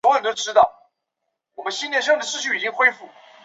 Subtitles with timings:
[0.03, 0.71] 使用类似的方式
[1.55, 2.97] 我们可以定义出某文法本身是左递归的。